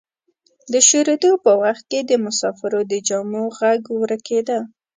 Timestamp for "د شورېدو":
0.71-1.31